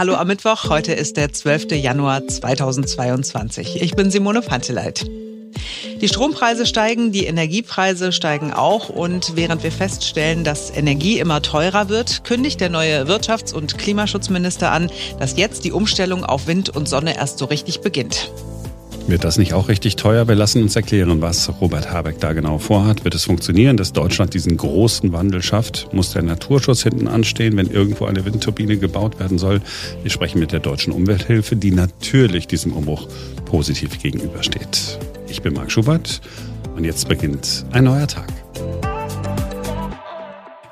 [0.00, 1.72] Hallo am Mittwoch, heute ist der 12.
[1.72, 3.82] Januar 2022.
[3.82, 5.04] Ich bin Simone Panteleit.
[6.00, 11.90] Die Strompreise steigen, die Energiepreise steigen auch und während wir feststellen, dass Energie immer teurer
[11.90, 16.88] wird, kündigt der neue Wirtschafts- und Klimaschutzminister an, dass jetzt die Umstellung auf Wind und
[16.88, 18.30] Sonne erst so richtig beginnt.
[19.10, 20.28] Wird das nicht auch richtig teuer?
[20.28, 23.02] Wir lassen uns erklären, was Robert Habeck da genau vorhat.
[23.02, 25.92] Wird es funktionieren, dass Deutschland diesen großen Wandel schafft?
[25.92, 29.62] Muss der Naturschutz hinten anstehen, wenn irgendwo eine Windturbine gebaut werden soll?
[30.02, 33.08] Wir sprechen mit der Deutschen Umwelthilfe, die natürlich diesem Umbruch
[33.46, 35.00] positiv gegenübersteht.
[35.26, 36.20] Ich bin Marc Schubert
[36.76, 38.28] und jetzt beginnt ein neuer Tag.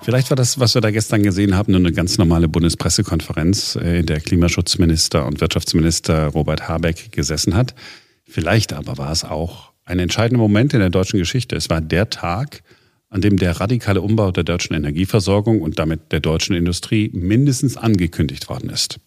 [0.02, 4.06] Vielleicht war das, was wir da gestern gesehen haben, nur eine ganz normale Bundespressekonferenz, in
[4.06, 7.74] der Klimaschutzminister und Wirtschaftsminister Robert Habeck gesessen hat.
[8.28, 11.56] Vielleicht aber war es auch ein entscheidender Moment in der deutschen Geschichte.
[11.56, 12.62] Es war der Tag,
[13.08, 18.50] an dem der radikale Umbau der deutschen Energieversorgung und damit der deutschen Industrie mindestens angekündigt
[18.50, 19.00] worden ist.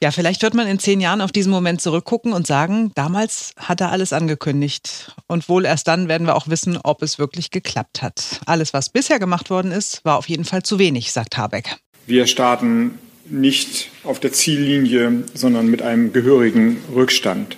[0.00, 3.80] Ja, vielleicht wird man in zehn Jahren auf diesen Moment zurückgucken und sagen, damals hat
[3.80, 5.14] er alles angekündigt.
[5.28, 8.40] Und wohl erst dann werden wir auch wissen, ob es wirklich geklappt hat.
[8.46, 11.76] Alles, was bisher gemacht worden ist, war auf jeden Fall zu wenig, sagt Habeck.
[12.06, 12.98] Wir starten
[13.30, 17.56] nicht auf der Ziellinie, sondern mit einem gehörigen Rückstand.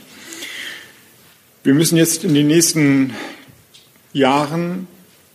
[1.64, 3.14] Wir müssen jetzt in den nächsten
[4.12, 4.86] Jahren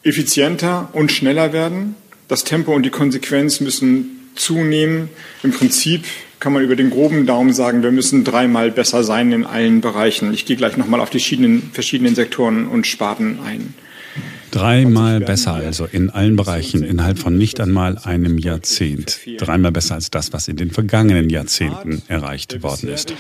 [0.04, 1.96] effizienter und schneller werden.
[2.28, 5.10] Das Tempo und die Konsequenz müssen zunehmen.
[5.42, 6.06] Im Prinzip
[6.40, 10.32] kann man über den groben Daumen sagen, wir müssen dreimal besser sein in allen Bereichen.
[10.32, 13.74] Ich gehe gleich nochmal auf die verschiedenen, verschiedenen Sektoren und Sparten ein.
[14.52, 19.20] Dreimal besser also in allen Bereichen innerhalb von nicht einmal einem Jahrzehnt.
[19.38, 23.14] Dreimal besser als das, was in den vergangenen Jahrzehnten erreicht worden ist.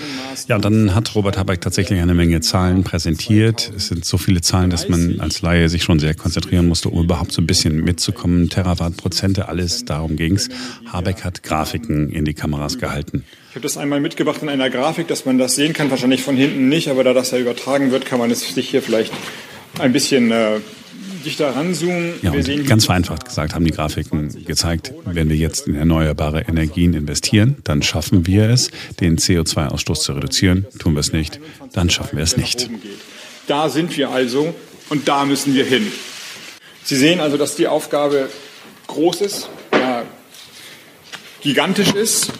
[0.47, 3.72] Ja, und dann hat Robert Habeck tatsächlich eine Menge Zahlen präsentiert.
[3.75, 7.03] Es sind so viele Zahlen, dass man als Laie sich schon sehr konzentrieren musste, um
[7.03, 8.50] überhaupt so ein bisschen mitzukommen.
[8.50, 10.50] Terawatt, Prozente, alles, darum ging's.
[10.91, 13.23] Habeck hat Grafiken in die Kameras gehalten.
[13.50, 16.35] Ich habe das einmal mitgebracht in einer Grafik, dass man das sehen kann, wahrscheinlich von
[16.35, 19.12] hinten nicht, aber da das ja übertragen wird, kann man es sich hier vielleicht
[19.79, 20.59] ein bisschen äh,
[21.25, 22.13] dichter ranzoomen.
[22.22, 22.31] Ja,
[22.63, 27.81] ganz vereinfacht gesagt haben die Grafiken gezeigt, wenn wir jetzt in erneuerbare Energien investieren, dann
[27.81, 30.66] schaffen wir es, den CO2-Ausstoß zu reduzieren.
[30.80, 31.40] Tun wir es nicht,
[31.74, 32.69] dann schaffen wir es nicht.
[33.47, 34.53] Da sind wir also
[34.90, 35.91] und da müssen wir hin.
[36.84, 38.30] Sie sehen also, dass die Aufgabe
[38.88, 40.03] groß ist, ja,
[41.41, 42.31] gigantisch ist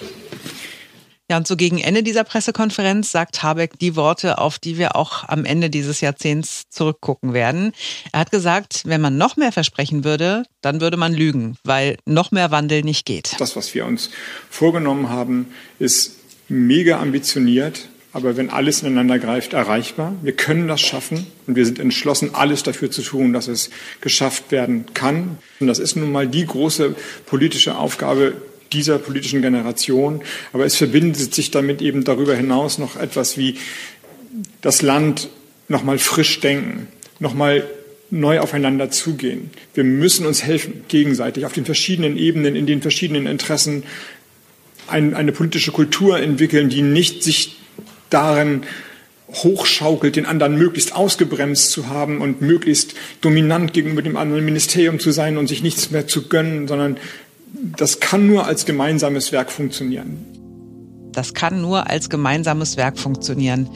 [1.30, 5.30] ja, und so gegen Ende dieser Pressekonferenz sagt Habeck die Worte, auf die wir auch
[5.30, 7.72] am Ende dieses Jahrzehnts zurückgucken werden.
[8.12, 12.32] Er hat gesagt, wenn man noch mehr versprechen würde, dann würde man lügen, weil noch
[12.32, 13.36] mehr Wandel nicht geht.
[13.38, 14.10] Das, was wir uns
[14.50, 16.16] vorgenommen haben, ist
[16.48, 20.16] mega ambitioniert, aber wenn alles ineinander greift, erreichbar.
[20.24, 23.70] Wir können das schaffen und wir sind entschlossen, alles dafür zu tun, dass es
[24.02, 25.38] geschafft werden kann.
[25.60, 26.96] Und das ist nun mal die große
[27.28, 28.34] politische Aufgabe,
[28.74, 30.22] dieser politischen Generation.
[30.54, 33.56] Aber es verbindet sich damit eben darüber hinaus noch etwas wie
[34.62, 35.30] das Land
[35.68, 36.88] nochmal frisch denken,
[37.20, 37.68] nochmal
[38.12, 39.52] neu aufeinander zugehen.
[39.74, 43.84] Wir müssen uns helfen, gegenseitig, auf den verschiedenen Ebenen, in den verschiedenen Interessen
[44.88, 47.58] ein, eine politische Kultur entwickeln, die nicht sich
[48.10, 48.64] darin
[49.32, 55.12] hochschaukelt, den anderen möglichst ausgebremst zu haben und möglichst dominant gegenüber dem anderen Ministerium zu
[55.12, 56.98] sein und sich nichts mehr zu gönnen, sondern
[57.54, 60.26] das kann nur als gemeinsames Werk funktionieren.
[61.12, 63.70] Das kann nur als gemeinsames Werk funktionieren.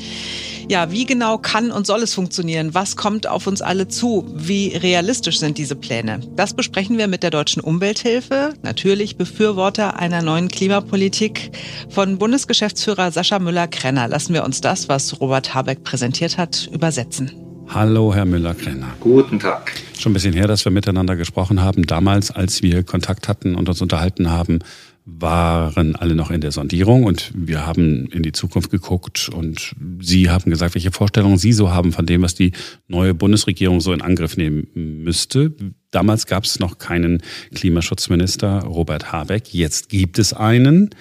[0.69, 2.73] Ja, wie genau kann und soll es funktionieren?
[2.73, 4.25] Was kommt auf uns alle zu?
[4.33, 6.21] Wie realistisch sind diese Pläne?
[6.35, 11.51] Das besprechen wir mit der Deutschen Umwelthilfe, natürlich Befürworter einer neuen Klimapolitik.
[11.89, 17.42] Von Bundesgeschäftsführer Sascha Müller-Krenner lassen wir uns das, was Robert Habeck präsentiert hat, übersetzen.
[17.73, 18.93] Hallo, Herr Müller-Krenner.
[18.99, 19.73] Guten Tag.
[19.97, 21.87] Schon ein bisschen her, dass wir miteinander gesprochen haben.
[21.87, 24.59] Damals, als wir Kontakt hatten und uns unterhalten haben,
[25.05, 30.29] waren alle noch in der Sondierung und wir haben in die Zukunft geguckt und Sie
[30.29, 32.51] haben gesagt, welche Vorstellungen Sie so haben von dem, was die
[32.87, 35.51] neue Bundesregierung so in Angriff nehmen müsste.
[35.89, 37.23] Damals gab es noch keinen
[37.55, 39.51] Klimaschutzminister, Robert Habeck.
[39.51, 40.91] Jetzt gibt es einen.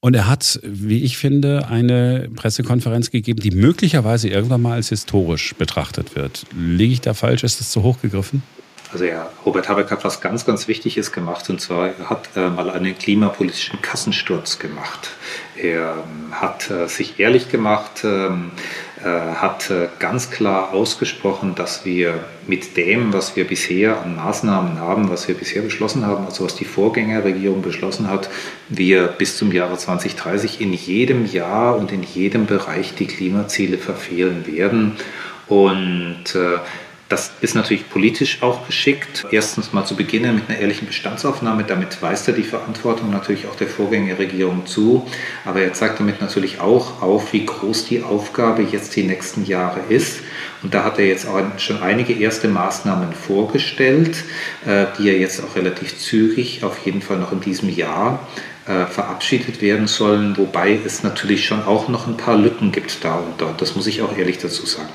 [0.00, 5.54] Und er hat, wie ich finde, eine Pressekonferenz gegeben, die möglicherweise irgendwann mal als historisch
[5.56, 6.46] betrachtet wird.
[6.56, 7.42] Liege ich da falsch?
[7.42, 8.42] Ist das zu hoch gegriffen?
[8.90, 12.48] Also ja, Robert Habeck hat was ganz, ganz Wichtiges gemacht und zwar er hat äh,
[12.48, 15.10] mal einen klimapolitischen Kassensturz gemacht.
[15.56, 18.50] Er ähm, hat äh, sich ehrlich gemacht, ähm,
[19.04, 24.80] äh, hat äh, ganz klar ausgesprochen, dass wir mit dem, was wir bisher an Maßnahmen
[24.80, 28.30] haben, was wir bisher beschlossen haben, also was die Vorgängerregierung beschlossen hat,
[28.70, 34.46] wir bis zum Jahre 2030 in jedem Jahr und in jedem Bereich die Klimaziele verfehlen
[34.46, 34.96] werden.
[35.46, 36.58] Und äh,
[37.08, 39.26] Das ist natürlich politisch auch geschickt.
[39.30, 41.64] Erstens mal zu beginnen mit einer ehrlichen Bestandsaufnahme.
[41.64, 45.06] Damit weist er die Verantwortung natürlich auch der Vorgängerregierung zu.
[45.46, 49.80] Aber er zeigt damit natürlich auch auf, wie groß die Aufgabe jetzt die nächsten Jahre
[49.88, 50.20] ist.
[50.62, 54.24] Und da hat er jetzt auch schon einige erste Maßnahmen vorgestellt,
[54.66, 58.28] äh, die er jetzt auch relativ zügig, auf jeden Fall noch in diesem Jahr,
[58.66, 60.36] äh, verabschiedet werden sollen.
[60.36, 63.62] Wobei es natürlich schon auch noch ein paar Lücken gibt da und dort.
[63.62, 64.90] Das muss ich auch ehrlich dazu sagen.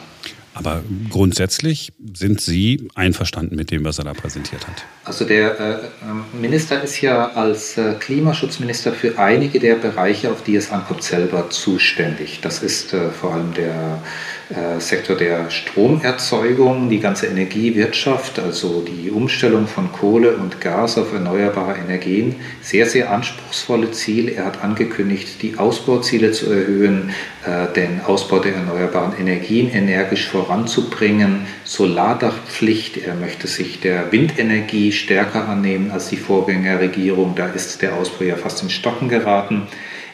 [0.64, 4.86] Aber grundsätzlich sind Sie einverstanden mit dem, was er da präsentiert hat?
[5.04, 5.74] Also der äh,
[6.04, 11.04] ähm, Minister ist ja als äh, Klimaschutzminister für einige der Bereiche, auf die es ankommt,
[11.04, 12.40] selber zuständig.
[12.42, 14.02] Das ist äh, vor allem der
[14.50, 21.14] äh, Sektor der Stromerzeugung, die ganze Energiewirtschaft, also die Umstellung von Kohle und Gas auf
[21.14, 22.36] erneuerbare Energien.
[22.62, 24.34] Sehr, sehr anspruchsvolle Ziele.
[24.34, 27.12] Er hat angekündigt, die Ausbauziele zu erhöhen,
[27.46, 31.46] äh, den Ausbau der erneuerbaren Energien energisch voranzubringen.
[31.64, 32.98] Solardachpflicht.
[32.98, 37.36] Er möchte sich der Windenergie stärker annehmen als die Vorgängerregierung.
[37.36, 39.68] Da ist der Ausbau ja fast in Stocken geraten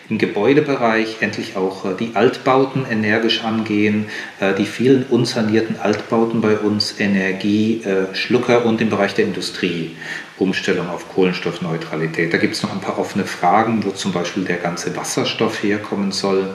[0.09, 4.07] im Gebäudebereich endlich auch äh, die Altbauten energisch angehen,
[4.39, 9.95] äh, die vielen unsanierten Altbauten bei uns, Energieschlucker und im Bereich der Industrie.
[10.39, 12.33] Umstellung auf Kohlenstoffneutralität.
[12.33, 16.11] Da gibt es noch ein paar offene Fragen, wo zum Beispiel der ganze Wasserstoff herkommen
[16.11, 16.50] soll.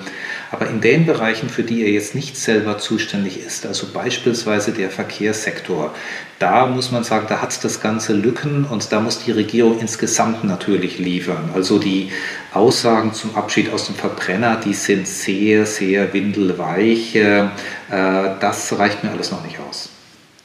[0.50, 4.90] Aber in den Bereichen, für die er jetzt nicht selber zuständig ist, also beispielsweise der
[4.90, 5.94] Verkehrssektor,
[6.38, 10.44] da muss man sagen, da hat das Ganze Lücken und da muss die Regierung insgesamt
[10.44, 11.50] natürlich liefern.
[11.54, 12.10] Also die
[12.54, 17.14] Aussagen zum Abschied aus dem Verbrenner, die sind sehr, sehr windelweich.
[17.14, 17.48] Äh,
[17.90, 19.90] das reicht mir alles noch nicht aus.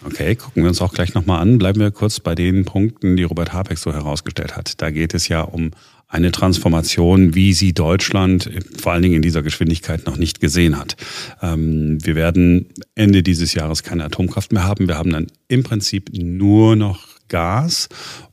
[0.06, 1.58] Okay, gucken wir uns auch gleich nochmal an.
[1.58, 4.82] Bleiben wir kurz bei den Punkten, die Robert Habeck so herausgestellt hat.
[4.82, 5.72] Da geht es ja um
[6.08, 8.50] eine Transformation, wie sie Deutschland
[8.82, 10.96] vor allen Dingen in dieser Geschwindigkeit noch nicht gesehen hat.
[11.42, 14.88] Ähm, wir werden Ende dieses Jahres keine Atomkraft mehr haben.
[14.88, 17.90] Wir haben dann im Prinzip nur noch Gas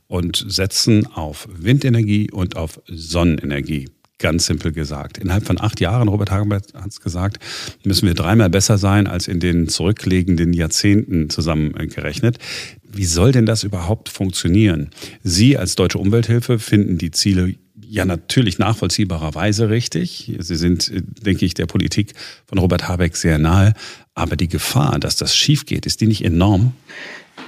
[0.07, 3.89] und setzen auf Windenergie und auf Sonnenenergie.
[4.19, 5.19] Ganz simpel gesagt.
[5.19, 7.37] Innerhalb von acht Jahren, Robert Hagenberg hat es gesagt,
[7.83, 12.39] müssen wir dreimal besser sein als in den zurückliegenden Jahrzehnten zusammengerechnet.
[12.83, 14.89] Wie soll denn das überhaupt funktionieren?
[15.21, 17.53] Sie als Deutsche Umwelthilfe finden die Ziele
[17.87, 20.35] ja natürlich nachvollziehbarerweise richtig.
[20.39, 20.91] Sie sind,
[21.23, 22.13] denke ich, der Politik
[22.45, 23.73] von Robert Habeck sehr nahe.
[24.15, 26.73] Aber die Gefahr, dass das schief geht, ist die nicht enorm?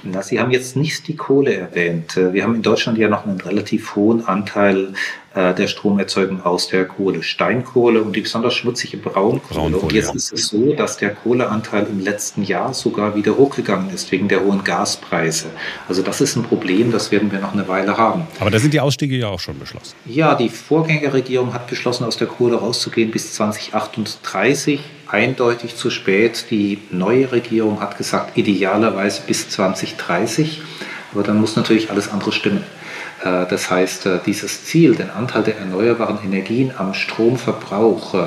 [0.02, 2.16] Na, Sie haben jetzt nicht die Kohle erwähnt.
[2.16, 4.94] Wir haben in Deutschland ja noch einen relativ hohen Anteil
[5.34, 9.40] äh, der Stromerzeugung aus der Kohle, Steinkohle und die besonders schmutzige Braunkohle.
[9.48, 10.14] Braunkohle und jetzt ja.
[10.14, 14.42] ist es so, dass der Kohleanteil im letzten Jahr sogar wieder hochgegangen ist wegen der
[14.42, 15.46] hohen Gaspreise.
[15.88, 18.26] Also das ist ein Problem, das werden wir noch eine Weile haben.
[18.40, 19.94] Aber da sind die Ausstiege ja auch schon beschlossen.
[20.04, 26.46] Ja, die Vorgängerregierung hat beschlossen, aus der Kohle rauszugehen bis 2038 eindeutig zu spät.
[26.50, 30.62] Die neue Regierung hat gesagt, idealerweise bis 2030.
[31.12, 32.64] Aber dann muss natürlich alles andere stimmen.
[33.22, 38.26] Äh, das heißt, äh, dieses Ziel, den Anteil der erneuerbaren Energien am Stromverbrauch äh,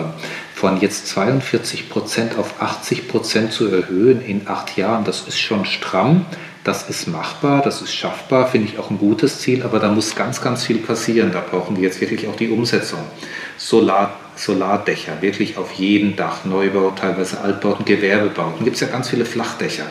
[0.56, 5.66] von jetzt 42 Prozent auf 80 Prozent zu erhöhen in acht Jahren, das ist schon
[5.66, 6.26] stramm.
[6.64, 10.16] Das ist machbar, das ist schaffbar, finde ich auch ein gutes Ziel, aber da muss
[10.16, 11.34] ganz, ganz viel passieren.
[11.34, 13.00] Da brauchen wir jetzt wirklich auch die Umsetzung.
[13.58, 18.64] Solar Solardächer, wirklich auf jedem Dach, Neubau, teilweise Altbauten, Gewerbebauten.
[18.64, 19.86] Gibt es ja ganz viele Flachdächer,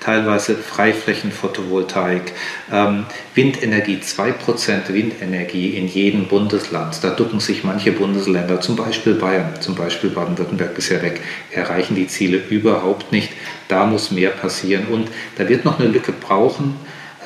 [0.00, 2.32] teilweise Freiflächenphotovoltaik,
[2.72, 7.02] ähm, Windenergie, 2% Windenergie in jedem Bundesland.
[7.02, 11.20] Da ducken sich manche Bundesländer, zum Beispiel Bayern, zum Beispiel Baden-Württemberg bisher weg,
[11.50, 13.32] erreichen die Ziele überhaupt nicht.
[13.68, 16.74] Da muss mehr passieren und da wird noch eine Lücke brauchen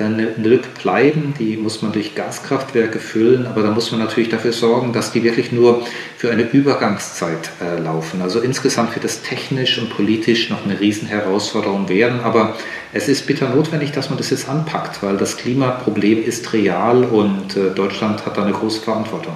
[0.09, 4.92] Lücke bleiben, die muss man durch Gaskraftwerke füllen, aber da muss man natürlich dafür sorgen,
[4.92, 8.23] dass die wirklich nur für eine Übergangszeit äh, laufen.
[8.23, 12.56] Also insgesamt wird es technisch und politisch noch eine Riesenherausforderung werden, aber
[12.92, 17.56] es ist bitter notwendig, dass man das jetzt anpackt, weil das Klimaproblem ist real und
[17.56, 19.35] äh, Deutschland hat da eine große Verantwortung.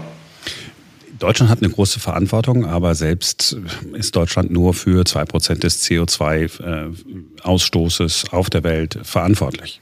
[1.18, 3.56] Deutschland hat eine große Verantwortung, aber selbst
[3.94, 9.80] ist Deutschland nur für zwei Prozent des CO2-Ausstoßes äh, auf der Welt verantwortlich.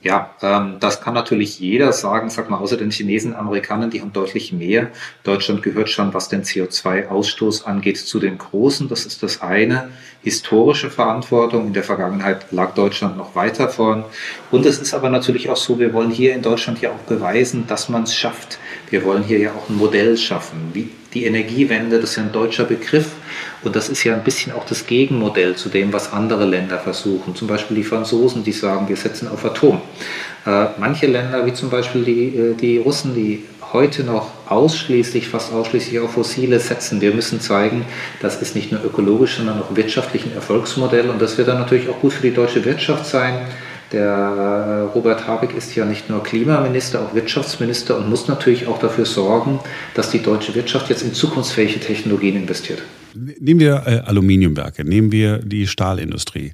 [0.00, 4.12] Ja, ähm, das kann natürlich jeder sagen, sag mal, außer den Chinesen, Amerikanern, die haben
[4.12, 4.92] deutlich mehr.
[5.24, 8.88] Deutschland gehört schon, was den CO2-Ausstoß angeht, zu den Großen.
[8.88, 9.90] Das ist das eine.
[10.22, 11.66] Historische Verantwortung.
[11.66, 14.04] In der Vergangenheit lag Deutschland noch weiter vorn.
[14.52, 17.66] Und es ist aber natürlich auch so, wir wollen hier in Deutschland ja auch beweisen,
[17.66, 18.60] dass man es schafft.
[18.90, 20.70] Wir wollen hier ja auch ein Modell schaffen.
[20.74, 23.12] Wie die Energiewende, das ist ja ein deutscher Begriff.
[23.62, 27.34] Und das ist ja ein bisschen auch das Gegenmodell zu dem, was andere Länder versuchen.
[27.34, 29.80] Zum Beispiel die Franzosen, die sagen, wir setzen auf Atom.
[30.46, 35.52] Äh, manche Länder, wie zum Beispiel die, äh, die Russen, die heute noch ausschließlich, fast
[35.52, 37.00] ausschließlich auf fossile setzen.
[37.00, 37.84] Wir müssen zeigen,
[38.22, 41.88] das ist nicht nur ökologisch, sondern auch wirtschaftlich ein Erfolgsmodell und das wird dann natürlich
[41.88, 43.40] auch gut für die deutsche Wirtschaft sein.
[43.92, 49.06] Der Robert Habeck ist ja nicht nur Klimaminister, auch Wirtschaftsminister und muss natürlich auch dafür
[49.06, 49.60] sorgen,
[49.94, 52.82] dass die deutsche Wirtschaft jetzt in zukunftsfähige Technologien investiert.
[53.14, 56.52] Nehmen wir äh, Aluminiumwerke, nehmen wir die Stahlindustrie.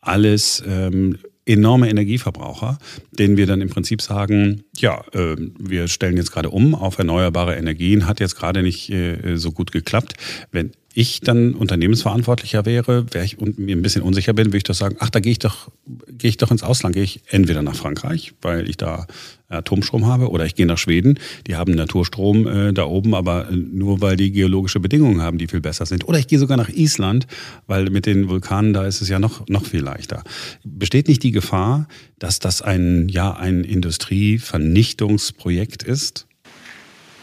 [0.00, 2.78] Alles ähm, enorme Energieverbraucher,
[3.12, 7.56] denen wir dann im Prinzip sagen, ja, äh, wir stellen jetzt gerade um auf erneuerbare
[7.56, 10.14] Energien, hat jetzt gerade nicht äh, so gut geklappt.
[10.50, 14.64] Wenn ich dann Unternehmensverantwortlicher wäre, wäre ich und mir ein bisschen unsicher bin, würde ich
[14.64, 15.70] doch sagen, ach, da gehe ich doch,
[16.08, 19.06] gehe ich doch ins Ausland, gehe ich entweder nach Frankreich, weil ich da
[19.48, 24.00] Atomstrom habe, oder ich gehe nach Schweden, die haben Naturstrom äh, da oben, aber nur
[24.00, 26.08] weil die geologische Bedingungen haben, die viel besser sind.
[26.08, 27.26] Oder ich gehe sogar nach Island,
[27.66, 30.22] weil mit den Vulkanen da ist es ja noch, noch viel leichter.
[30.64, 31.88] Besteht nicht die Gefahr,
[32.18, 36.26] dass das ein, ja, ein Industrievernichtungsprojekt ist?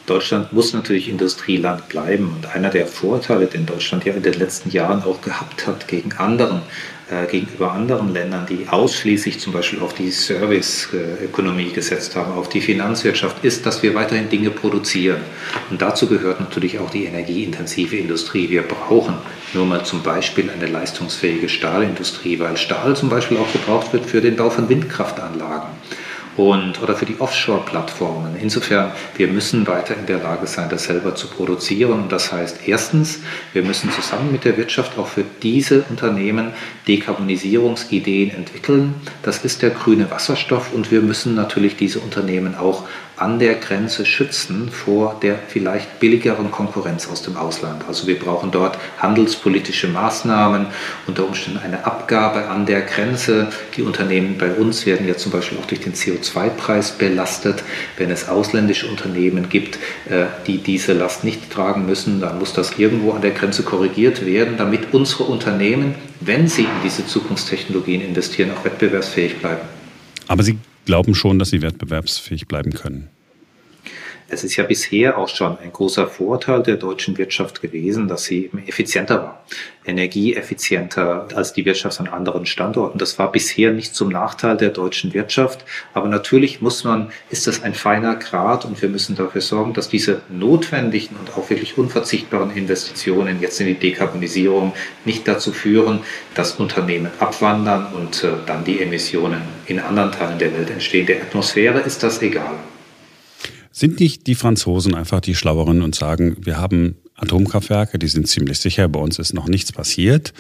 [0.06, 2.34] Deutschland muss natürlich Industrieland bleiben.
[2.36, 6.12] Und einer der Vorteile, den Deutschland ja in den letzten Jahren auch gehabt hat gegen
[6.14, 6.62] anderen, äh,
[7.30, 13.44] gegenüber anderen Ländern, die ausschließlich zum Beispiel auf die Serviceökonomie gesetzt haben, auf die Finanzwirtschaft,
[13.44, 15.22] ist, dass wir weiterhin Dinge produzieren.
[15.70, 18.50] Und dazu gehört natürlich auch die energieintensive Industrie.
[18.50, 19.16] Wir brauchen
[19.54, 24.22] nur mal zum Beispiel eine leistungsfähige Stahlindustrie, weil Stahl zum Beispiel auch gebraucht wird für
[24.22, 25.70] den Bau von Windkraftanlagen
[26.38, 28.36] und, oder für die Offshore-Plattformen.
[28.42, 32.04] Insofern, wir müssen weiter in der Lage sein, das selber zu produzieren.
[32.04, 33.20] Und das heißt, erstens,
[33.54, 36.54] wir müssen zusammen mit der Wirtschaft auch für diese Unternehmen
[36.88, 38.96] Dekarbonisierungsideen entwickeln.
[39.22, 40.74] Das ist der grüne Wasserstoff.
[40.74, 42.84] Und wir müssen natürlich diese Unternehmen auch
[43.18, 47.84] an der Grenze schützen vor der vielleicht billigeren Konkurrenz aus dem Ausland.
[47.88, 50.68] Also wir brauchen dort handelspolitische Maßnahmen,
[51.08, 53.50] unter Umständen eine Abgabe an der Grenze.
[53.78, 57.64] Die Unternehmen bei uns werden ja zum Beispiel auch durch den CO2-Preis belastet.
[57.98, 59.78] Wenn es ausländische Unternehmen gibt,
[60.10, 64.26] äh, die diese Last nicht tragen müssen, dann muss das irgendwo an der Grenze korrigiert
[64.26, 69.62] werden, damit unsere Unternehmen, wenn sie in diese Zukunftstechnologien investieren, auch wettbewerbsfähig bleiben.
[70.28, 73.10] Aber Sie glauben schon, dass sie wettbewerbsfähig bleiben können.
[74.34, 78.50] Es ist ja bisher auch schon ein großer Vorteil der deutschen Wirtschaft gewesen, dass sie
[78.66, 79.44] effizienter war,
[79.86, 82.98] energieeffizienter als die Wirtschaft an anderen Standorten.
[82.98, 85.64] Das war bisher nicht zum Nachteil der deutschen Wirtschaft,
[85.94, 89.88] aber natürlich muss man, ist das ein feiner Grad und wir müssen dafür sorgen, dass
[89.88, 94.74] diese notwendigen und auch wirklich unverzichtbaren Investitionen jetzt in die Dekarbonisierung
[95.06, 96.00] nicht dazu führen,
[96.34, 101.06] dass Unternehmen abwandern und äh, dann die Emissionen in anderen Teilen der Welt entstehen.
[101.06, 102.56] Der Atmosphäre ist das egal.
[103.76, 108.60] Sind nicht die Franzosen einfach die Schlaueren und sagen, wir haben Atomkraftwerke, die sind ziemlich
[108.60, 110.32] sicher, bei uns ist noch nichts passiert.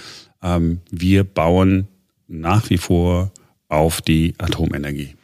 [0.43, 1.87] Ähm, wir bauen
[2.27, 3.31] nach wie vor
[3.69, 5.15] auf die Atomenergie.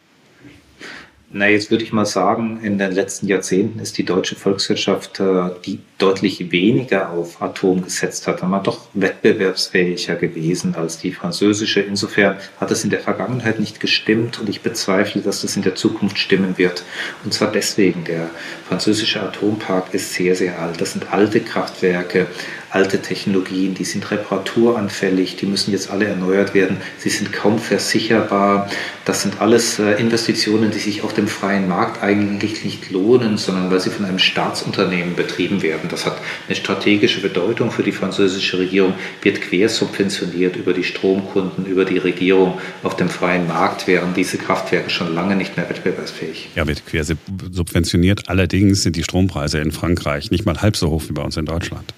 [1.32, 5.52] Na, jetzt würde ich mal sagen, in den letzten Jahrzehnten ist die deutsche Volkswirtschaft, äh,
[5.64, 11.82] die deutlich weniger auf Atom gesetzt hat, dann mal doch wettbewerbsfähiger gewesen als die französische.
[11.82, 15.76] Insofern hat es in der Vergangenheit nicht gestimmt und ich bezweifle, dass das in der
[15.76, 16.84] Zukunft stimmen wird.
[17.24, 18.30] Und zwar deswegen, der
[18.68, 20.80] französische Atompark ist sehr, sehr alt.
[20.80, 22.28] Das sind alte Kraftwerke,
[22.70, 28.70] alte Technologien, die sind reparaturanfällig, die müssen jetzt alle erneuert werden, sie sind kaum versicherbar.
[29.06, 33.72] Das sind alles äh, Investitionen, die sich auf dem freien Markt eigentlich nicht lohnen, sondern
[33.72, 35.89] weil sie von einem Staatsunternehmen betrieben werden.
[35.90, 36.18] Das hat
[36.48, 42.60] eine strategische Bedeutung für die französische Regierung, wird quersubventioniert über die Stromkunden, über die Regierung
[42.84, 46.50] auf dem freien Markt, wären diese Kraftwerke schon lange nicht mehr wettbewerbsfähig.
[46.56, 48.30] Ja, wird quersubventioniert.
[48.30, 51.46] Allerdings sind die Strompreise in Frankreich nicht mal halb so hoch wie bei uns in
[51.46, 51.94] Deutschland.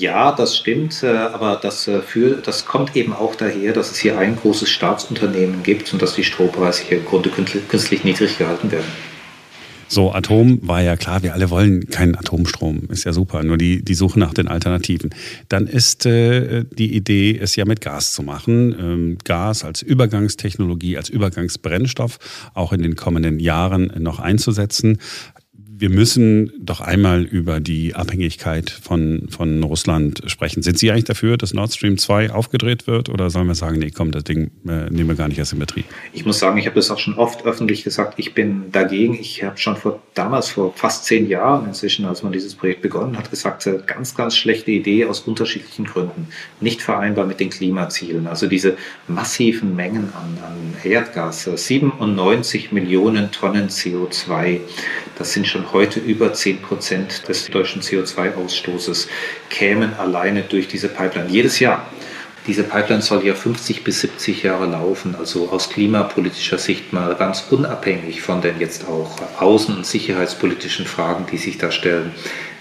[0.00, 3.98] Ja, das stimmt, äh, aber das, äh, für, das kommt eben auch daher, dass es
[3.98, 8.72] hier ein großes Staatsunternehmen gibt und dass die Strompreise hier im Grunde künstlich niedrig gehalten
[8.72, 8.86] werden.
[9.92, 13.82] So, Atom war ja klar, wir alle wollen keinen Atomstrom, ist ja super, nur die,
[13.84, 15.10] die Suche nach den Alternativen.
[15.48, 18.72] Dann ist äh, die Idee, es ja mit Gas zu machen.
[18.78, 22.20] Ähm, Gas als Übergangstechnologie, als Übergangsbrennstoff
[22.54, 24.98] auch in den kommenden Jahren noch einzusetzen
[25.80, 30.62] wir müssen doch einmal über die Abhängigkeit von, von Russland sprechen.
[30.62, 33.90] Sind Sie eigentlich dafür, dass Nord Stream 2 aufgedreht wird oder sollen wir sagen, nee,
[33.90, 35.86] komm, das Ding äh, nehmen wir gar nicht erst in Betrieb?
[36.12, 39.14] Ich muss sagen, ich habe das auch schon oft öffentlich gesagt, ich bin dagegen.
[39.14, 43.16] Ich habe schon vor damals, vor fast zehn Jahren inzwischen, als man dieses Projekt begonnen
[43.16, 46.28] hat, gesagt, äh, ganz, ganz schlechte Idee aus unterschiedlichen Gründen.
[46.60, 48.26] Nicht vereinbar mit den Klimazielen.
[48.26, 48.76] Also diese
[49.08, 54.60] massiven Mengen an, an Erdgas, 97 äh, Millionen Tonnen CO2,
[55.16, 59.08] das sind schon heute über 10 Prozent des deutschen CO2-Ausstoßes
[59.48, 61.86] kämen alleine durch diese Pipeline jedes Jahr.
[62.46, 67.44] diese Pipeline soll ja 50 bis 70 Jahre laufen, also aus klimapolitischer Sicht mal ganz
[67.50, 72.12] unabhängig von den jetzt auch außen- und sicherheitspolitischen Fragen, die sich da stellen.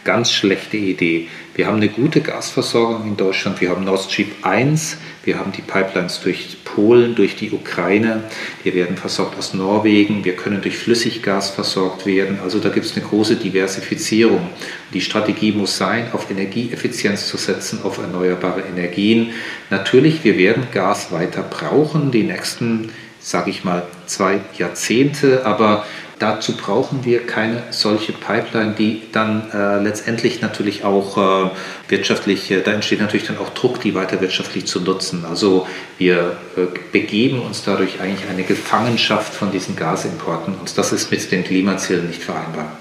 [0.04, 1.28] Ganz schlechte Idee.
[1.60, 3.60] Wir haben eine gute Gasversorgung in Deutschland.
[3.60, 4.96] Wir haben Nord Stream 1.
[5.26, 8.24] Wir haben die Pipelines durch Polen, durch die Ukraine.
[8.64, 10.24] Wir werden versorgt aus Norwegen.
[10.24, 12.40] Wir können durch Flüssiggas versorgt werden.
[12.42, 14.48] Also da gibt es eine große Diversifizierung.
[14.94, 19.32] Die Strategie muss sein, auf Energieeffizienz zu setzen, auf erneuerbare Energien.
[19.70, 25.46] Natürlich, wir werden Gas weiter brauchen, die nächsten, sage ich mal, zwei Jahrzehnte.
[25.46, 25.86] Aber
[26.20, 31.50] Dazu brauchen wir keine solche Pipeline, die dann äh, letztendlich natürlich auch äh,
[31.88, 35.24] wirtschaftlich, äh, da entsteht natürlich dann auch Druck, die weiter wirtschaftlich zu nutzen.
[35.24, 35.66] Also
[35.98, 36.62] wir äh,
[36.92, 42.08] begeben uns dadurch eigentlich eine Gefangenschaft von diesen Gasimporten und das ist mit den Klimazielen
[42.08, 42.79] nicht vereinbar.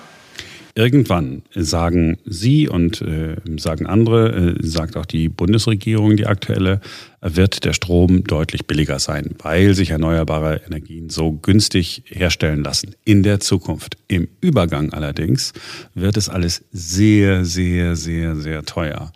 [0.79, 6.81] Irgendwann sagen Sie und äh, sagen andere, äh, sagt auch die Bundesregierung, die aktuelle,
[7.21, 12.95] wird der Strom deutlich billiger sein, weil sich erneuerbare Energien so günstig herstellen lassen.
[13.05, 13.97] In der Zukunft.
[14.07, 15.53] Im Übergang allerdings
[15.95, 19.11] wird es alles sehr, sehr, sehr, sehr teuer.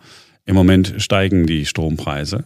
[0.45, 2.43] Im Moment steigen die Strompreise.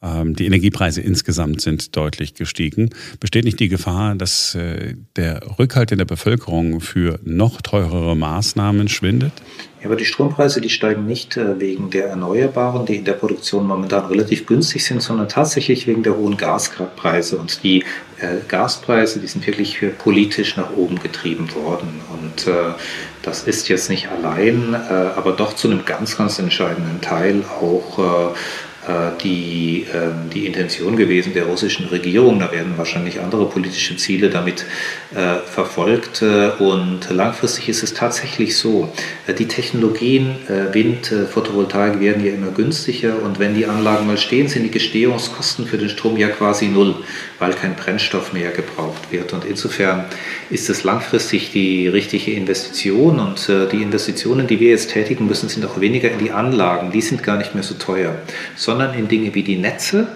[0.00, 2.90] Ähm, die Energiepreise insgesamt sind deutlich gestiegen.
[3.18, 8.88] Besteht nicht die Gefahr, dass äh, der Rückhalt in der Bevölkerung für noch teurere Maßnahmen
[8.88, 9.32] schwindet?
[9.80, 13.66] Ja, aber die Strompreise, die steigen nicht äh, wegen der Erneuerbaren, die in der Produktion
[13.66, 17.36] momentan relativ günstig sind, sondern tatsächlich wegen der hohen Gaspreise.
[17.36, 17.82] Und die
[18.20, 21.88] äh, Gaspreise, die sind wirklich politisch nach oben getrieben worden.
[22.12, 22.46] Und
[23.22, 28.34] das ist jetzt nicht allein, aber doch zu einem ganz, ganz entscheidenden Teil auch
[29.22, 32.38] die, ähm, die Intention gewesen der russischen Regierung.
[32.38, 34.64] Da werden wahrscheinlich andere politische Ziele damit
[35.14, 36.22] äh, verfolgt.
[36.22, 38.92] Äh, und langfristig ist es tatsächlich so,
[39.38, 40.36] die Technologien
[40.72, 45.66] Wind, Photovoltaik werden ja immer günstiger und wenn die Anlagen mal stehen, sind die Gestehungskosten
[45.66, 46.96] für den Strom ja quasi null,
[47.38, 49.32] weil kein Brennstoff mehr gebraucht wird.
[49.32, 50.06] Und insofern
[50.50, 55.64] ist es langfristig die richtige Investition und die Investitionen, die wir jetzt tätigen müssen, sind
[55.66, 56.90] auch weniger in die Anlagen.
[56.90, 58.16] Die sind gar nicht mehr so teuer,
[58.56, 60.06] sondern sondern in Dinge wie die Netze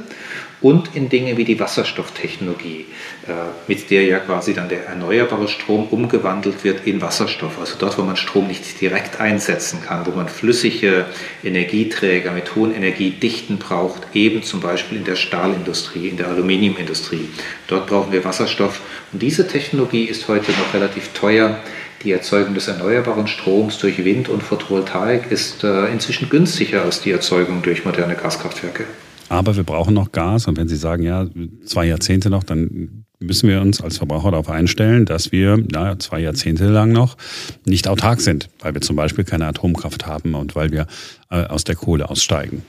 [0.60, 2.86] und in Dinge wie die Wasserstofftechnologie,
[3.26, 3.32] äh,
[3.66, 7.58] mit der ja quasi dann der erneuerbare Strom umgewandelt wird in Wasserstoff.
[7.58, 11.06] Also dort, wo man Strom nicht direkt einsetzen kann, wo man flüssige
[11.42, 17.28] Energieträger mit hohen Energiedichten braucht, eben zum Beispiel in der Stahlindustrie, in der Aluminiumindustrie.
[17.66, 18.80] Dort brauchen wir Wasserstoff.
[19.12, 21.58] Und diese Technologie ist heute noch relativ teuer.
[22.04, 27.12] Die Erzeugung des erneuerbaren Stroms durch Wind und Photovoltaik ist äh, inzwischen günstiger als die
[27.12, 28.84] Erzeugung durch moderne Gaskraftwerke.
[29.28, 31.26] Aber wir brauchen noch Gas und wenn Sie sagen, ja,
[31.64, 36.20] zwei Jahrzehnte noch, dann müssen wir uns als Verbraucher darauf einstellen, dass wir na, zwei
[36.20, 37.16] Jahrzehnte lang noch
[37.64, 40.86] nicht autark sind, weil wir zum Beispiel keine Atomkraft haben und weil wir
[41.30, 42.62] äh, aus der Kohle aussteigen.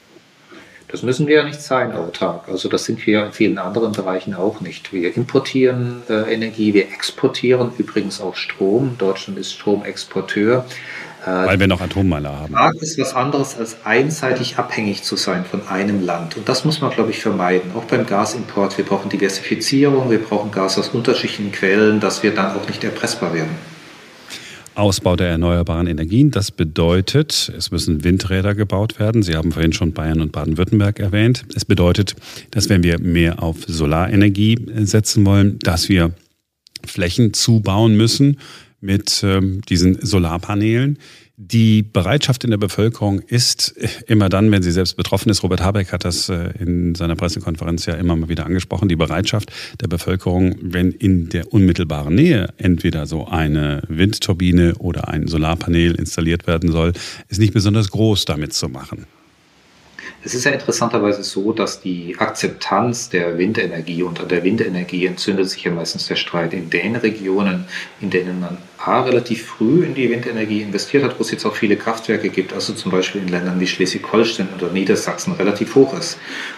[0.94, 2.48] Das müssen wir ja nicht sein autark.
[2.48, 4.94] Also das sind wir in vielen anderen Bereichen auch nicht.
[4.94, 8.96] Wir importieren äh, Energie, wir exportieren übrigens auch Strom.
[9.00, 10.66] Deutschland ist Stromexporteur.
[11.24, 12.54] Äh, Weil wir noch Atommeiler haben.
[12.54, 16.38] Frage ist was anderes, als einseitig abhängig zu sein von einem Land.
[16.38, 17.72] Und das muss man, glaube ich, vermeiden.
[17.76, 18.78] Auch beim Gasimport.
[18.78, 23.34] Wir brauchen Diversifizierung, wir brauchen Gas aus unterschiedlichen Quellen, dass wir dann auch nicht erpressbar
[23.34, 23.73] werden.
[24.76, 26.32] Ausbau der erneuerbaren Energien.
[26.32, 29.24] Das bedeutet, es müssen Windräder gebaut werden.
[29.24, 31.46] Sie haben vorhin schon Bayern und Baden-Württemberg erwähnt.
[31.56, 32.16] Es bedeutet,
[32.52, 36.14] dass wenn wir mehr auf Solarenergie setzen wollen, dass wir
[36.86, 38.40] Flächen zubauen müssen
[38.82, 40.98] mit ähm, diesen Solarpanelen.
[41.36, 43.74] Die Bereitschaft in der Bevölkerung ist
[44.06, 47.88] immer dann, wenn sie selbst betroffen ist, Robert Habeck hat das äh, in seiner Pressekonferenz
[47.88, 53.08] ja immer mal wieder angesprochen, die Bereitschaft der Bevölkerung, wenn in der unmittelbaren Nähe entweder
[53.08, 56.94] so eine Windturbine oder ein Solarpanel installiert werden soll,
[57.30, 59.08] ist nicht besonders groß damit zu machen.
[60.26, 65.50] Es ist ja interessanterweise so, dass die Akzeptanz der Windenergie und an der Windenergie entzündet
[65.50, 67.66] sich ja meistens der Streit in den Regionen,
[68.00, 71.56] in denen man A, relativ früh in die Windenergie investiert hat, wo es jetzt auch
[71.56, 76.18] viele Kraftwerke gibt, also zum Beispiel in Ländern wie Schleswig-Holstein oder Niedersachsen relativ hoch ist.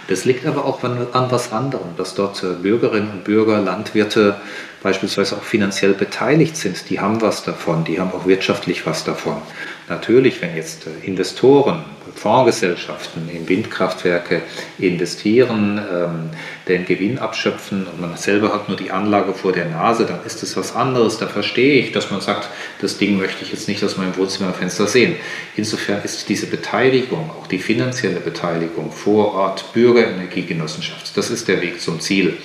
[0.10, 4.38] Das liegt aber auch an, an was anderem, dass dort äh, Bürgerinnen und Bürger, Landwirte
[4.84, 6.90] beispielsweise auch finanziell beteiligt sind.
[6.92, 9.42] Die haben was davon, die haben auch wirtschaftlich was davon.
[9.90, 11.84] Natürlich, wenn jetzt äh, Investoren,
[12.16, 14.42] Fondsgesellschaften in Windkraftwerke
[14.80, 16.30] investieren, ähm,
[16.68, 20.42] den Gewinn abschöpfen und man selber hat nur die Anlage vor der Nase, dann ist
[20.42, 21.18] das was anderes.
[21.18, 22.50] Da verstehe ich, dass man sagt,
[22.82, 25.16] das Ding möchte ich jetzt nicht aus meinem Wohnzimmerfenster sehen.
[25.56, 31.82] Insofern ist diese Beteiligung, auch die finanzielle Beteiligung vor Ort, Bürgerenergiegenossenschaft, das ist der Weg
[31.82, 32.38] zum Ziel.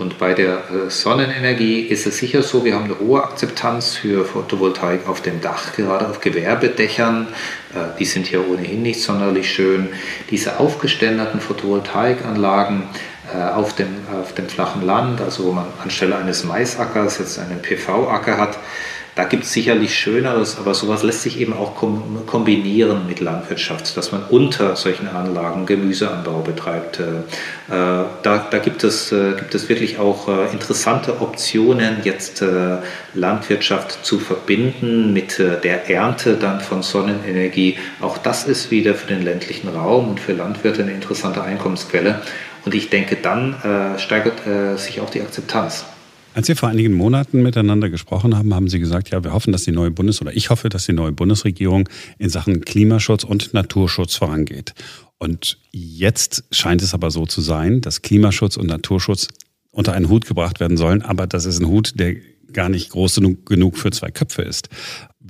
[0.00, 4.24] Und bei der äh, Sonnenenergie ist es sicher so, wir haben eine hohe Akzeptanz für
[4.24, 7.28] Photovoltaik auf dem Dach, gerade auf Gewerbedächern.
[7.74, 9.90] Äh, die sind ja ohnehin nicht sonderlich schön.
[10.30, 12.84] Diese aufgeständerten Photovoltaikanlagen
[13.34, 17.60] äh, auf dem, auf dem flachen Land, also wo man anstelle eines Maisackers jetzt einen
[17.60, 18.58] PV-Acker hat,
[19.16, 21.74] da gibt es sicherlich Schöneres, aber sowas lässt sich eben auch
[22.26, 27.00] kombinieren mit Landwirtschaft, dass man unter solchen Anlagen Gemüseanbau betreibt.
[27.00, 32.44] Äh, äh, da, da gibt, es, äh, gibt es wirklich auch interessante Optionen, jetzt
[33.14, 37.78] Landwirtschaft zu verbinden mit der Ernte dann von Sonnenenergie.
[38.00, 42.22] Auch das ist wieder für den ländlichen Raum und für Landwirte eine interessante Einkommensquelle.
[42.64, 43.56] Und ich denke, dann
[43.98, 45.84] steigert sich auch die Akzeptanz.
[46.32, 49.64] Als wir vor einigen Monaten miteinander gesprochen haben, haben Sie gesagt, ja, wir hoffen, dass
[49.64, 51.88] die neue Bundes- oder ich hoffe, dass die neue Bundesregierung
[52.18, 54.74] in Sachen Klimaschutz und Naturschutz vorangeht.
[55.18, 59.28] Und jetzt scheint es aber so zu sein, dass Klimaschutz und Naturschutz
[59.72, 62.14] unter einen Hut gebracht werden sollen, aber das ist ein Hut, der
[62.52, 64.68] gar nicht groß genug für zwei Köpfe ist.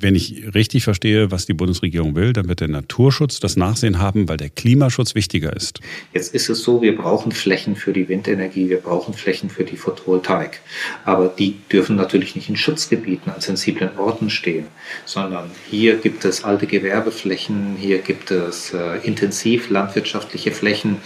[0.00, 4.28] Wenn ich richtig verstehe, was die Bundesregierung will, dann wird der Naturschutz das Nachsehen haben,
[4.30, 5.80] weil der Klimaschutz wichtiger ist.
[6.14, 9.76] Jetzt ist es so, wir brauchen Flächen für die Windenergie, wir brauchen Flächen für die
[9.76, 10.60] Photovoltaik.
[11.04, 14.66] Aber die dürfen natürlich nicht in Schutzgebieten an sensiblen Orten stehen,
[15.04, 20.96] sondern hier gibt es alte Gewerbeflächen, hier gibt es äh, intensiv landwirtschaftliche Flächen,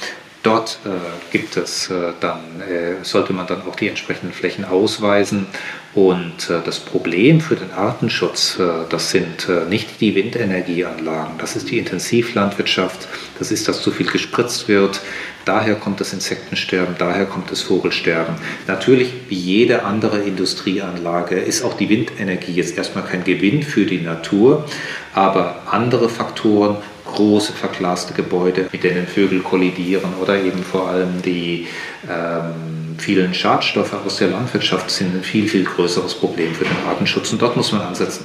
[0.45, 0.91] Dort äh,
[1.33, 5.47] gibt es äh, dann, äh, sollte man dann auch die entsprechenden Flächen ausweisen.
[5.95, 11.55] Und äh, das Problem für den Artenschutz, äh, das sind äh, nicht die Windenergieanlagen, das
[11.55, 13.07] ist die Intensivlandwirtschaft,
[13.39, 15.01] das ist, dass zu viel gespritzt wird.
[15.45, 18.35] Daher kommt das Insektensterben, daher kommt das Vogelsterben.
[18.67, 24.01] Natürlich, wie jede andere Industrieanlage, ist auch die Windenergie jetzt erstmal kein Gewinn für die
[24.01, 24.65] Natur,
[25.13, 31.67] aber andere Faktoren große verglaste Gebäude, mit denen Vögel kollidieren oder eben vor allem die
[32.11, 37.33] ähm, vielen Schadstoffe aus der Landwirtschaft sind ein viel, viel größeres Problem für den Artenschutz
[37.33, 38.25] und dort muss man ansetzen.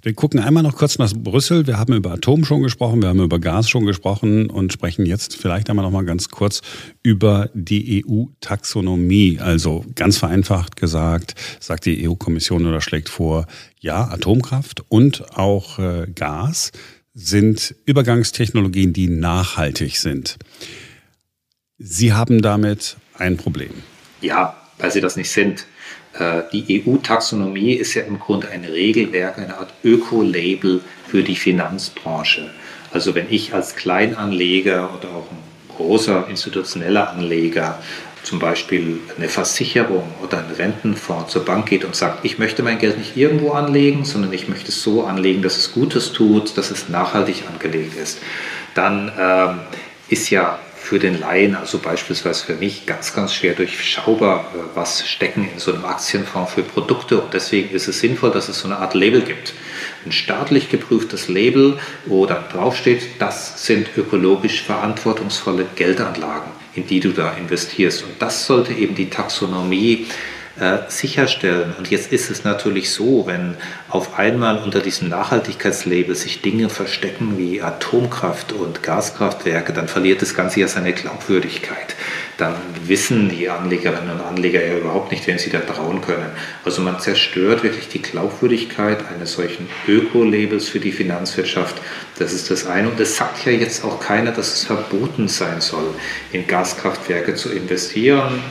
[0.00, 1.66] Wir gucken einmal noch kurz nach Brüssel.
[1.66, 5.36] Wir haben über Atom schon gesprochen, wir haben über Gas schon gesprochen und sprechen jetzt
[5.36, 6.60] vielleicht einmal noch mal ganz kurz
[7.02, 9.38] über die EU-Taxonomie.
[9.40, 13.46] Also ganz vereinfacht gesagt, sagt die EU-Kommission oder schlägt vor,
[13.80, 16.72] ja, Atomkraft und auch äh, Gas
[17.14, 20.36] sind Übergangstechnologien, die nachhaltig sind.
[21.78, 23.70] Sie haben damit ein Problem.
[24.22, 25.66] Ja, weil sie das nicht sind.
[26.18, 32.50] Äh, die EU-Taxonomie ist ja im Grunde ein Regelwerk, eine Art Öko-Label für die Finanzbranche.
[32.92, 35.38] Also wenn ich als Kleinanleger oder auch ein
[35.76, 37.78] großer institutioneller Anleger
[38.22, 42.78] zum Beispiel eine Versicherung oder ein Rentenfonds zur Bank geht und sagt, ich möchte mein
[42.78, 46.70] Geld nicht irgendwo anlegen, sondern ich möchte es so anlegen, dass es Gutes tut, dass
[46.70, 48.20] es nachhaltig angelegt ist,
[48.74, 49.60] dann ähm,
[50.08, 50.58] ist ja
[50.92, 55.58] für den Laien, also beispielsweise für mich, ganz, ganz schwer durchschaubar, äh, was stecken in
[55.58, 57.18] so einem Aktienfonds für Produkte.
[57.18, 59.54] Und deswegen ist es sinnvoll, dass es so eine Art Label gibt.
[60.04, 67.10] Ein staatlich geprüftes Label, wo dann draufsteht, das sind ökologisch verantwortungsvolle Geldanlagen in die du
[67.10, 68.02] da investierst.
[68.02, 70.06] Und das sollte eben die Taxonomie
[70.60, 71.72] äh, sicherstellen.
[71.78, 73.56] Und jetzt ist es natürlich so, wenn
[73.88, 80.34] auf einmal unter diesem Nachhaltigkeitslabel sich Dinge verstecken wie Atomkraft und Gaskraftwerke, dann verliert das
[80.34, 81.94] Ganze ja seine Glaubwürdigkeit.
[82.36, 86.30] Dann wissen die Anlegerinnen und Anleger ja überhaupt nicht, wem sie da trauen können.
[86.64, 91.76] Also man zerstört wirklich die Glaubwürdigkeit eines solchen Öko-Labels für die Finanzwirtschaft.
[92.18, 92.90] Das ist das eine.
[92.90, 95.94] Und es sagt ja jetzt auch keiner, dass es verboten sein soll,
[96.30, 98.42] in Gaskraftwerke zu investieren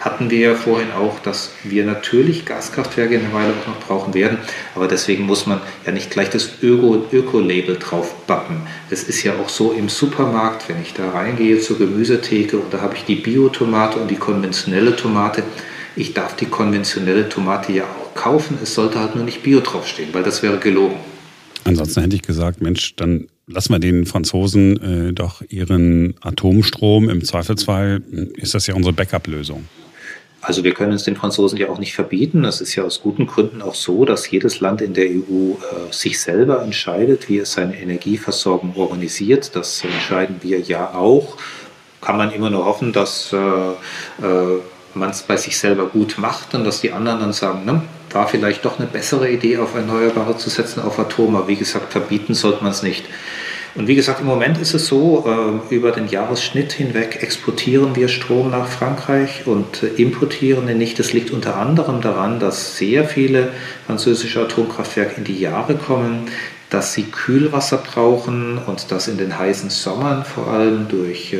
[0.00, 4.14] hatten wir ja vorhin auch, dass wir natürlich Gaskraftwerke in einer Weile auch noch brauchen
[4.14, 4.38] werden,
[4.74, 8.62] aber deswegen muss man ja nicht gleich das Öko-Label drauf bappen.
[8.90, 12.80] Es ist ja auch so im Supermarkt, wenn ich da reingehe zur Gemüsetheke und da
[12.80, 15.42] habe ich die Biotomate und die konventionelle Tomate.
[15.96, 20.12] Ich darf die konventionelle Tomate ja auch kaufen, es sollte halt nur nicht Bio draufstehen,
[20.12, 20.96] weil das wäre gelogen.
[21.64, 27.08] Ansonsten hätte ich gesagt, Mensch, dann lassen wir den Franzosen äh, doch ihren Atomstrom.
[27.08, 28.02] Im Zweifelsfall
[28.36, 29.64] ist das ja unsere Backup-Lösung.
[30.42, 32.44] Also wir können es den Franzosen ja auch nicht verbieten.
[32.44, 35.92] Es ist ja aus guten Gründen auch so, dass jedes Land in der EU äh,
[35.92, 39.54] sich selber entscheidet, wie es seine Energieversorgung organisiert.
[39.54, 41.36] Das entscheiden wir ja auch.
[42.00, 44.60] Kann man immer nur hoffen, dass äh, äh,
[44.94, 48.28] man es bei sich selber gut macht und dass die anderen dann sagen, ne, war
[48.28, 51.36] vielleicht doch eine bessere Idee, auf Erneuerbare zu setzen, auf Atom.
[51.36, 53.04] Aber wie gesagt, verbieten sollte man es nicht.
[53.76, 55.24] Und wie gesagt, im Moment ist es so,
[55.70, 60.98] äh, über den Jahresschnitt hinweg exportieren wir Strom nach Frankreich und äh, importieren ihn nicht.
[60.98, 63.50] Das liegt unter anderem daran, dass sehr viele
[63.86, 66.26] französische Atomkraftwerke in die Jahre kommen,
[66.70, 71.38] dass sie Kühlwasser brauchen und dass in den heißen Sommern vor allem durch, äh,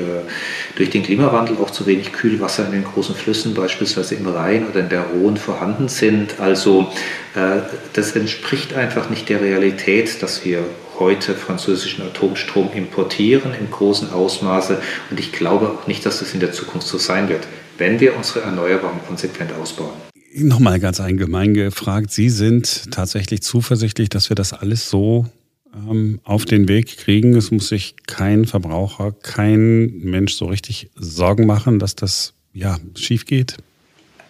[0.75, 4.81] durch den Klimawandel auch zu wenig Kühlwasser in den großen Flüssen, beispielsweise im Rhein oder
[4.81, 6.41] in der Rhone, vorhanden sind.
[6.41, 6.89] Also
[7.35, 7.61] äh,
[7.93, 10.65] das entspricht einfach nicht der Realität, dass wir
[10.99, 14.83] heute französischen Atomstrom importieren im großen Ausmaße.
[15.11, 17.47] Und ich glaube auch nicht, dass das in der Zukunft so sein wird,
[17.79, 20.10] wenn wir unsere Erneuerbaren konsequent ausbauen.
[20.33, 25.27] Nochmal ganz allgemein gefragt, Sie sind tatsächlich zuversichtlich, dass wir das alles so
[25.75, 27.37] ähm, auf den Weg kriegen.
[27.37, 33.27] Es muss sich kein Verbraucher, kein Mensch so richtig Sorgen machen, dass das ja schief
[33.27, 33.57] geht?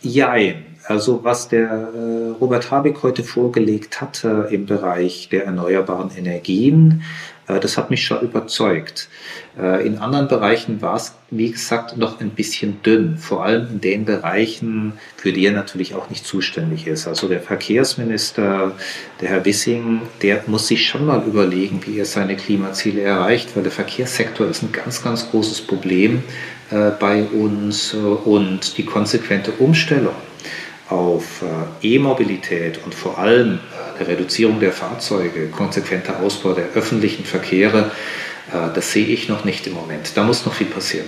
[0.02, 0.64] Jein.
[0.86, 7.02] Also was der äh, Robert Habeck heute vorgelegt hat äh, im Bereich der erneuerbaren Energien,
[7.58, 9.08] das hat mich schon überzeugt.
[9.58, 13.80] Äh, in anderen Bereichen war es, wie gesagt, noch ein bisschen dünn, vor allem in
[13.80, 17.08] den Bereichen, für die er natürlich auch nicht zuständig ist.
[17.08, 18.72] Also der Verkehrsminister,
[19.20, 23.62] der Herr Wissing, der muss sich schon mal überlegen, wie er seine Klimaziele erreicht, weil
[23.62, 26.22] der Verkehrssektor ist ein ganz, ganz großes Problem
[26.70, 30.14] äh, bei uns und die konsequente Umstellung
[30.90, 31.44] auf
[31.82, 33.60] E-Mobilität und vor allem
[33.98, 37.90] eine Reduzierung der Fahrzeuge, konsequenter Ausbau der öffentlichen Verkehre,
[38.52, 40.12] äh, das sehe ich noch nicht im Moment.
[40.14, 41.06] Da muss noch viel passieren.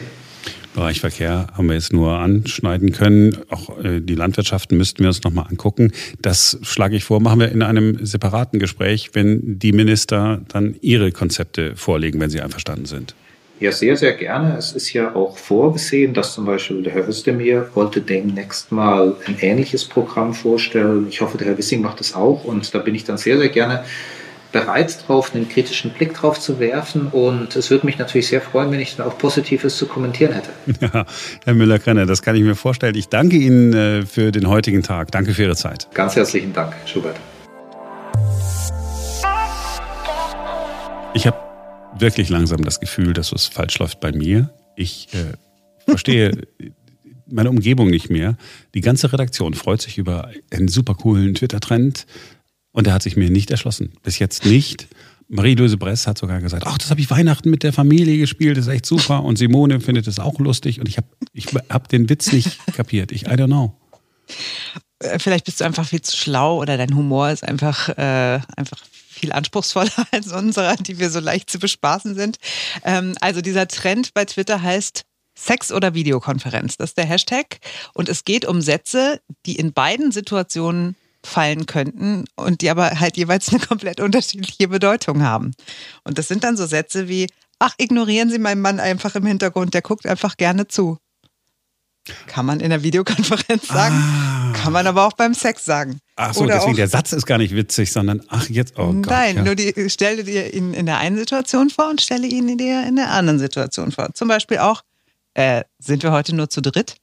[0.74, 3.36] Bereich Verkehr haben wir jetzt nur anschneiden können.
[3.50, 5.92] Auch äh, die Landwirtschaften müssten wir uns nochmal angucken.
[6.22, 11.12] Das schlage ich vor, machen wir in einem separaten Gespräch, wenn die Minister dann ihre
[11.12, 13.14] Konzepte vorlegen, wenn sie einverstanden sind.
[13.62, 14.56] Ja, sehr, sehr gerne.
[14.58, 19.36] Es ist ja auch vorgesehen, dass zum Beispiel der Herr Özdemir wollte demnächst mal ein
[19.40, 21.06] ähnliches Programm vorstellen.
[21.08, 23.50] Ich hoffe, der Herr Wissing macht das auch und da bin ich dann sehr, sehr
[23.50, 23.84] gerne
[24.50, 27.06] bereit drauf, einen kritischen Blick drauf zu werfen.
[27.06, 30.50] Und es würde mich natürlich sehr freuen, wenn ich dann auch Positives zu kommentieren hätte.
[30.92, 31.06] Ja,
[31.44, 32.96] Herr Müller-Krenner, das kann ich mir vorstellen.
[32.96, 35.12] Ich danke Ihnen äh, für den heutigen Tag.
[35.12, 35.86] Danke für Ihre Zeit.
[35.94, 37.14] Ganz herzlichen Dank, Schubert.
[41.14, 41.36] Ich habe
[42.02, 44.52] wirklich langsam das Gefühl, dass was falsch läuft bei mir.
[44.76, 45.32] Ich äh,
[45.86, 46.32] verstehe
[47.26, 48.36] meine Umgebung nicht mehr.
[48.74, 52.06] Die ganze Redaktion freut sich über einen super coolen Twitter-Trend.
[52.72, 53.92] Und er hat sich mir nicht erschlossen.
[54.02, 54.88] Bis jetzt nicht.
[55.28, 58.66] Marie-Louise Bress hat sogar gesagt, ach, das habe ich Weihnachten mit der Familie gespielt, das
[58.66, 59.22] ist echt super.
[59.22, 60.78] Und Simone findet es auch lustig.
[60.78, 63.12] Und ich habe ich hab den Witz nicht kapiert.
[63.12, 63.78] Ich, I don't know.
[64.98, 68.78] Äh, vielleicht bist du einfach viel zu schlau oder dein Humor ist einfach, äh, einfach
[69.22, 72.38] viel anspruchsvoller als unserer, die wir so leicht zu bespaßen sind.
[72.84, 75.04] Ähm, also dieser Trend bei Twitter heißt
[75.38, 76.76] Sex oder Videokonferenz.
[76.76, 77.58] Das ist der Hashtag.
[77.94, 83.16] Und es geht um Sätze, die in beiden Situationen fallen könnten und die aber halt
[83.16, 85.52] jeweils eine komplett unterschiedliche Bedeutung haben.
[86.04, 87.28] Und das sind dann so Sätze wie,
[87.60, 90.98] ach, ignorieren Sie meinen Mann einfach im Hintergrund, der guckt einfach gerne zu.
[92.26, 94.52] Kann man in der Videokonferenz sagen, ah.
[94.54, 96.00] kann man aber auch beim Sex sagen.
[96.16, 98.92] Ach so, Oder deswegen auch, der Satz ist gar nicht witzig, sondern ach jetzt, oh
[98.92, 99.06] Gott.
[99.06, 99.42] Nein, ja.
[99.44, 102.96] nur die, stelle dir ihn in der einen Situation vor und stelle ihn dir in
[102.96, 104.12] der anderen Situation vor.
[104.14, 104.82] Zum Beispiel auch,
[105.34, 106.96] äh, sind wir heute nur zu dritt?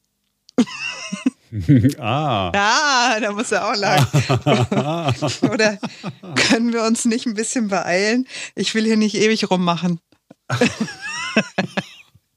[2.00, 2.52] ah.
[2.54, 4.06] Ja, da muss er auch lang.
[5.50, 5.80] Oder
[6.36, 8.28] können wir uns nicht ein bisschen beeilen?
[8.56, 10.02] Ich will hier nicht ewig rummachen.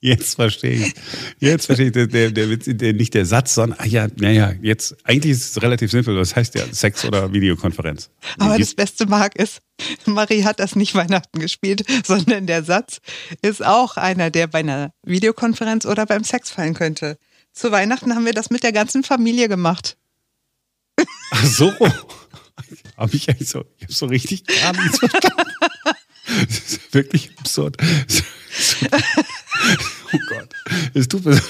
[0.05, 0.95] Jetzt verstehe ich.
[1.39, 4.97] Jetzt verstehe ich, der, der, der, der nicht der Satz, sondern, ah ja, naja, jetzt,
[5.05, 6.17] eigentlich ist es relativ simpel.
[6.17, 8.11] Was heißt ja Sex oder Videokonferenz?
[8.37, 9.61] Aber das Beste mag ist,
[10.05, 12.99] Marie hat das nicht Weihnachten gespielt, sondern der Satz
[13.43, 17.17] ist auch einer, der bei einer Videokonferenz oder beim Sex fallen könnte.
[17.53, 19.97] Zu Weihnachten haben wir das mit der ganzen Familie gemacht.
[21.31, 21.73] Ach so.
[22.97, 25.43] Habe ich eigentlich so, ich habe so richtig gar nichts verstanden.
[26.25, 27.77] Das ist wirklich absurd.
[30.13, 30.49] Oh Gott.
[30.95, 31.41] Es tut mir,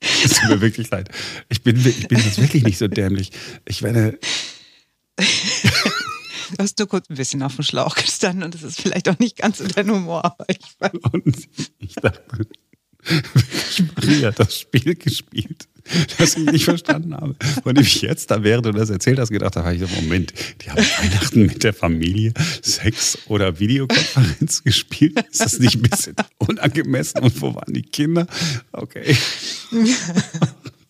[0.00, 1.10] es tut mir wirklich leid.
[1.48, 3.30] Ich bin, ich bin jetzt wirklich nicht so dämlich.
[3.66, 4.18] Ich werde.
[5.16, 9.18] Du hast nur kurz ein bisschen auf dem Schlauch gestanden und das ist vielleicht auch
[9.18, 10.24] nicht ganz so dein Humor.
[10.24, 10.60] Aber ich,
[11.12, 12.46] und ich dachte,
[13.96, 15.68] Maria hat das Spiel gespielt,
[16.18, 17.36] das ich nicht verstanden habe.
[17.64, 20.70] Und ich jetzt, da während du das erzählt hast, gedacht habe, ich so, Moment, die
[20.70, 25.22] haben Weihnachten mit der Familie Sex oder Videokonferenz gespielt.
[25.30, 27.22] Ist das nicht ein bisschen unangemessen?
[27.22, 28.26] Und wo waren die Kinder?
[28.72, 29.16] Okay.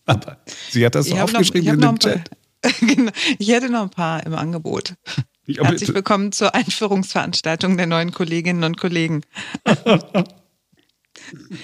[0.05, 0.37] Aber
[0.69, 2.29] sie hat das so aufgeschrieben noch, in dem Chat.
[2.79, 4.93] genau, ich hätte noch ein paar im Angebot.
[5.47, 9.21] Herzlich willkommen zur Einführungsveranstaltung der neuen Kolleginnen und Kollegen.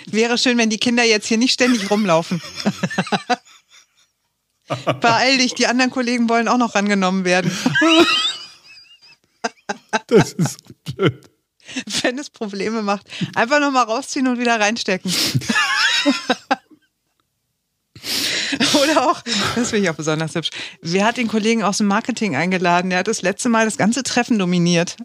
[0.07, 2.41] Wäre schön, wenn die Kinder jetzt hier nicht ständig rumlaufen.
[5.01, 7.51] Beeil dich, die anderen Kollegen wollen auch noch rangenommen werden.
[10.07, 10.59] Das ist
[10.95, 11.29] blöd.
[12.01, 15.13] Wenn es Probleme macht, einfach nochmal rausziehen und wieder reinstecken.
[18.81, 19.21] Oder auch,
[19.55, 20.49] das finde ich auch besonders hübsch.
[20.81, 22.89] Wer hat den Kollegen aus dem Marketing eingeladen?
[22.89, 24.97] Der hat das letzte Mal das ganze Treffen dominiert.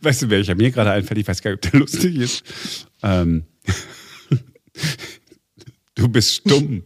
[0.00, 1.18] Weißt du, welcher mir gerade einfällt?
[1.18, 2.44] Ich weiß gar nicht, ob der lustig ist.
[3.02, 3.44] Ähm,
[5.94, 6.84] du bist stumm.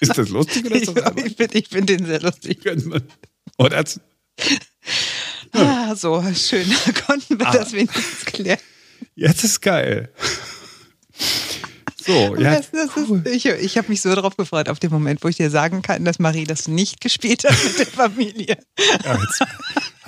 [0.00, 0.94] ist das lustig oder so?
[1.16, 2.58] Ich, ich finde find den sehr lustig.
[3.58, 3.84] Oder?
[5.52, 6.66] Ah, so, schön.
[6.86, 7.52] Da konnten wir ah.
[7.52, 8.58] das wenigstens klären.
[9.14, 10.10] Jetzt ist geil.
[12.06, 12.56] So, ja.
[12.56, 13.22] Das, das cool.
[13.24, 15.82] ist, ich ich habe mich so darauf gefreut, auf den Moment, wo ich dir sagen
[15.82, 18.56] kann, dass Marie das nicht gespielt hat mit der Familie.
[19.04, 19.44] Ja, jetzt,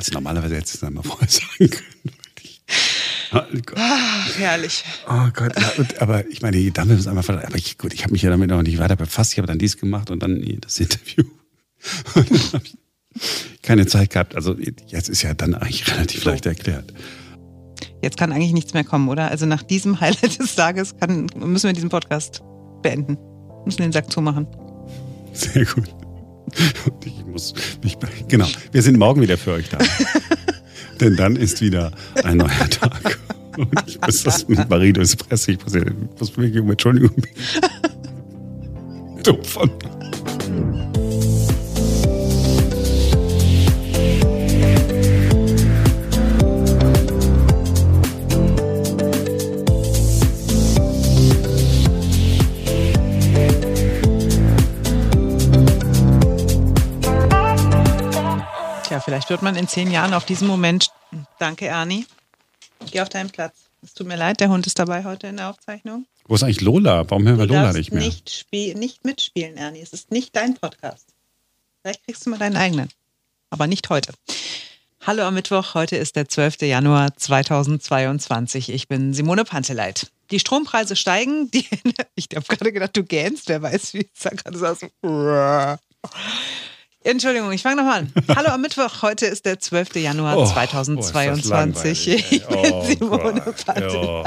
[0.09, 2.13] also normalerweise hättest du es einmal vorher sagen können.
[3.35, 3.39] Oh
[3.77, 4.85] ah, herrlich.
[5.09, 8.13] Oh Gott, ja, und, aber ich meine, damit ist einmal aber ich, gut, ich habe
[8.13, 9.33] mich ja damit noch nicht weiter befasst.
[9.33, 11.25] Ich habe dann dies gemacht und dann das Interview.
[12.15, 12.77] Und dann habe ich
[13.63, 14.37] keine Zeit gehabt.
[14.37, 16.93] Also jetzt ist ja dann eigentlich relativ leicht erklärt.
[18.03, 19.31] Jetzt kann eigentlich nichts mehr kommen, oder?
[19.31, 22.43] Also nach diesem Highlight des Tages kann, müssen wir diesen Podcast
[22.83, 23.19] beenden.
[23.65, 24.47] Müssen den Sack zumachen.
[25.33, 25.93] Sehr gut.
[27.05, 28.47] Ich muss mich, genau.
[28.73, 29.79] Wir sind morgen wieder für euch da.
[31.01, 33.19] Denn dann ist wieder ein neuer Tag.
[33.57, 35.53] Und ich muss das mit Marie durchs Presse.
[35.53, 35.85] Ich muss, ich
[36.19, 37.13] muss mich Entschuldigung.
[39.23, 39.92] Dumm von mir.
[59.01, 60.91] Vielleicht wird man in zehn Jahren auf diesen Moment.
[61.39, 62.07] Danke, Ernie.
[62.91, 63.55] Geh auf deinen Platz.
[63.83, 66.07] Es tut mir leid, der Hund ist dabei heute in der Aufzeichnung.
[66.27, 67.11] Wo ist eigentlich Lola?
[67.11, 68.03] Warum hören wir du Lola nicht mehr?
[68.03, 69.81] Nicht, nicht mitspielen, Ernie.
[69.81, 71.07] Es ist nicht dein Podcast.
[71.83, 72.89] Vielleicht kriegst du mal deinen eigenen.
[73.51, 74.13] Aber nicht heute.
[75.05, 75.75] Hallo am Mittwoch.
[75.75, 76.63] Heute ist der 12.
[76.63, 78.69] Januar 2022.
[78.69, 80.13] Ich bin Simone Panteleit.
[80.31, 81.51] Die Strompreise steigen.
[81.51, 81.67] Die,
[82.15, 83.49] ich habe gerade gedacht, du gähnst.
[83.49, 85.79] Wer weiß, wie es da gerade so.
[87.05, 88.13] Entschuldigung, ich fange nochmal an.
[88.37, 89.97] Hallo am Mittwoch, heute ist der 12.
[89.97, 92.09] Januar oh, 2022.
[92.09, 94.25] Oh, ich bin oh, Simone oh.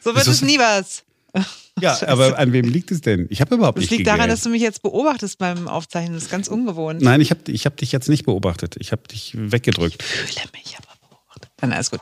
[0.00, 1.04] So wird es nie was.
[1.80, 2.08] Ja, Scheiße.
[2.08, 3.28] aber an wem liegt es denn?
[3.30, 6.14] Ich habe überhaupt das nicht Das liegt daran, dass du mich jetzt beobachtest beim Aufzeichnen.
[6.14, 7.02] Das ist ganz ungewohnt.
[7.02, 8.74] Nein, ich habe ich hab dich jetzt nicht beobachtet.
[8.80, 10.02] Ich habe dich weggedrückt.
[10.02, 11.52] Ich fühle mich aber beobachtet.
[11.58, 12.00] Dann alles gut.